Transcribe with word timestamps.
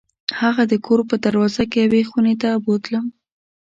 هغه 0.39 0.63
د 0.71 0.73
کور 0.85 0.99
په 1.09 1.15
دروازه 1.25 1.63
کې 1.71 1.79
یوې 1.85 2.01
خونې 2.09 2.35
ته 2.41 2.49
بوتلم. 2.65 3.05